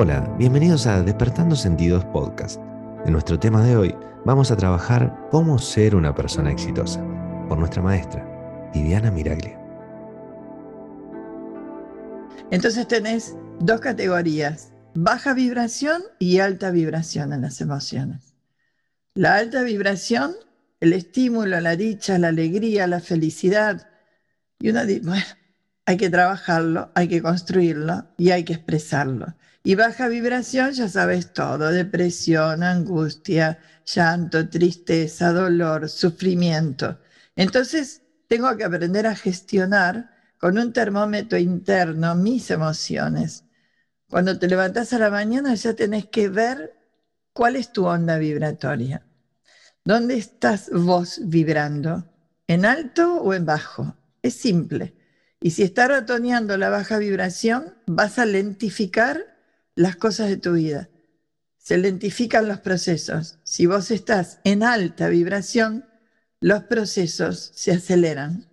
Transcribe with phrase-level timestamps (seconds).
[0.00, 2.60] Hola, bienvenidos a Despertando Sentidos Podcast.
[3.04, 7.04] En nuestro tema de hoy vamos a trabajar cómo ser una persona exitosa
[7.48, 9.58] por nuestra maestra, Viviana Miraglia.
[12.52, 18.36] Entonces tenés dos categorías, baja vibración y alta vibración en las emociones.
[19.14, 20.36] La alta vibración,
[20.78, 23.88] el estímulo, la dicha, la alegría, la felicidad.
[24.60, 25.24] Y dice, bueno,
[25.88, 29.34] hay que trabajarlo, hay que construirlo y hay que expresarlo.
[29.64, 36.98] Y baja vibración, ya sabes todo, depresión, angustia, llanto, tristeza, dolor, sufrimiento.
[37.36, 43.44] Entonces, tengo que aprender a gestionar con un termómetro interno mis emociones.
[44.10, 46.74] Cuando te levantas a la mañana ya tenés que ver
[47.32, 49.06] cuál es tu onda vibratoria.
[49.86, 52.12] ¿Dónde estás vos vibrando?
[52.46, 53.96] ¿En alto o en bajo?
[54.20, 54.97] Es simple.
[55.40, 59.38] Y si está ratoneando la baja vibración, vas a lentificar
[59.74, 60.88] las cosas de tu vida.
[61.58, 63.38] Se lentifican los procesos.
[63.44, 65.84] Si vos estás en alta vibración,
[66.40, 68.48] los procesos se aceleran.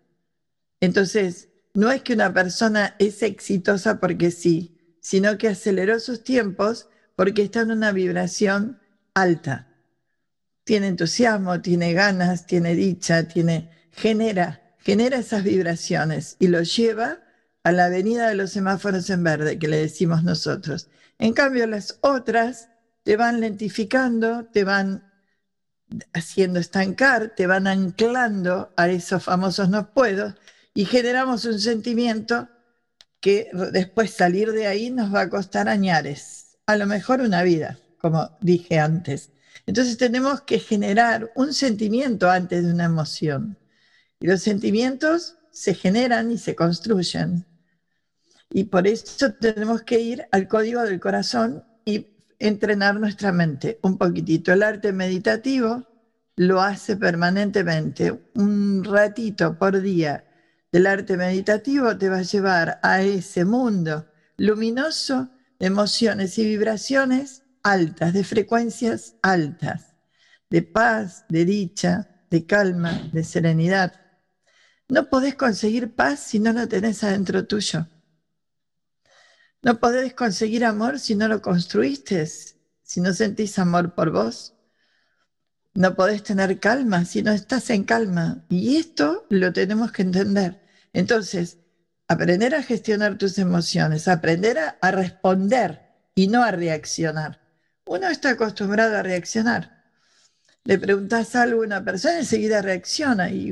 [0.79, 6.89] Entonces, no es que una persona es exitosa porque sí, sino que aceleró sus tiempos
[7.15, 8.79] porque está en una vibración
[9.13, 9.67] alta.
[10.63, 17.17] Tiene entusiasmo, tiene ganas, tiene dicha, tiene genera, genera esas vibraciones y lo lleva
[17.63, 20.89] a la avenida de los semáforos en verde que le decimos nosotros.
[21.17, 22.69] En cambio, las otras
[23.03, 25.11] te van lentificando, te van
[26.13, 30.35] haciendo estancar, te van anclando a esos famosos no puedo
[30.73, 32.47] y generamos un sentimiento
[33.19, 37.79] que después salir de ahí nos va a costar añares, a lo mejor una vida,
[37.97, 39.31] como dije antes.
[39.65, 43.57] Entonces tenemos que generar un sentimiento antes de una emoción.
[44.25, 47.45] Los sentimientos se generan y se construyen.
[48.49, 52.07] Y por eso tenemos que ir al código del corazón y
[52.39, 54.51] entrenar nuestra mente un poquitito.
[54.51, 55.87] El arte meditativo
[56.37, 60.25] lo hace permanentemente, un ratito por día.
[60.71, 64.07] El arte meditativo te va a llevar a ese mundo
[64.37, 69.93] luminoso de emociones y vibraciones altas, de frecuencias altas,
[70.49, 74.04] de paz, de dicha, de calma, de serenidad.
[74.87, 77.87] No podés conseguir paz si no la tenés adentro tuyo.
[79.63, 82.27] No podés conseguir amor si no lo construiste,
[82.83, 84.53] si no sentís amor por vos.
[85.73, 88.45] No podés tener calma si no estás en calma.
[88.47, 90.61] Y esto lo tenemos que entender.
[90.93, 91.57] Entonces,
[92.07, 95.81] aprender a gestionar tus emociones, aprender a, responder
[96.13, 97.41] y no a reaccionar.
[97.87, 99.83] Uno está acostumbrado a reaccionar.
[100.63, 103.29] Le preguntas algo a una persona y enseguida reacciona.
[103.31, 103.51] Y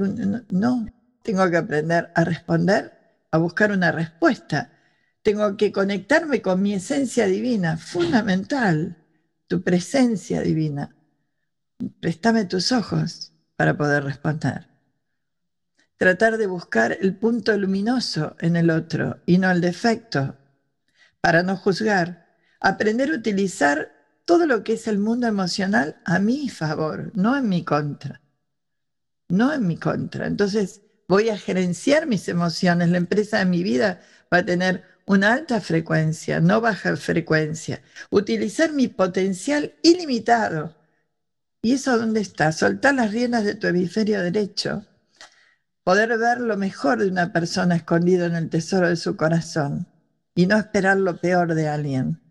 [0.49, 0.85] no,
[1.23, 2.93] tengo que aprender a responder,
[3.31, 4.69] a buscar una respuesta
[5.23, 8.97] tengo que conectarme con mi esencia divina, fundamental,
[9.47, 10.95] tu presencia divina.
[12.01, 14.67] Préstame tus ojos para poder responder.
[15.97, 20.35] Tratar de buscar el punto luminoso en el otro y no el defecto,
[21.21, 22.35] para no juzgar.
[22.59, 23.93] Aprender a utilizar
[24.25, 28.21] todo lo que es el mundo emocional a mi favor, no en mi contra.
[29.29, 30.27] No en mi contra.
[30.27, 30.81] Entonces
[31.13, 32.89] voy a gerenciar mis emociones.
[32.89, 34.01] La empresa de mi vida
[34.33, 37.83] va a tener una alta frecuencia, no baja frecuencia.
[38.09, 40.75] Utilizar mi potencial ilimitado.
[41.61, 42.51] ¿Y eso dónde está?
[42.51, 44.87] Soltar las riendas de tu hemisferio derecho.
[45.83, 49.85] Poder ver lo mejor de una persona escondido en el tesoro de su corazón
[50.33, 52.23] y no esperar lo peor de alguien.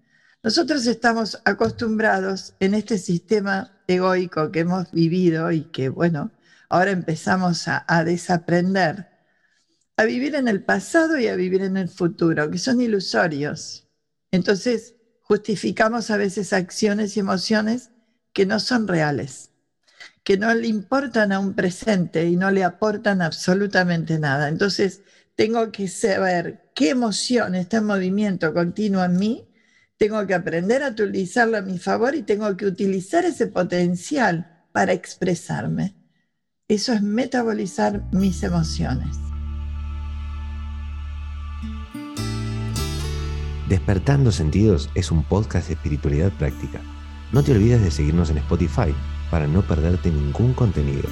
[0.43, 6.33] Nosotros estamos acostumbrados en este sistema egoico que hemos vivido y que, bueno,
[6.73, 9.07] ahora empezamos a, desaprender
[9.99, 13.87] a vivir en el pasado y a vivir en el futuro, que son ilusorios.
[14.31, 17.91] Entonces, justificamos a veces acciones y emociones
[18.33, 19.51] que no son reales,
[20.25, 24.49] que no le importan a un presente y no le aportan absolutamente nada.
[24.49, 25.03] Entonces,
[25.35, 29.47] tengo que saber qué emoción está en movimiento continuo en mí,
[29.99, 34.95] tengo que aprender a utilizarlo a mi favor y tengo que utilizar ese potencial para
[34.95, 36.02] expresarme.
[36.69, 39.19] Eso es metabolizar mis emociones.
[43.69, 46.81] Despertando Sentidos es un podcast de espiritualidad práctica.
[47.33, 48.95] No te olvides de seguirnos en Spotify
[49.31, 51.09] para no perderte ningún contenido.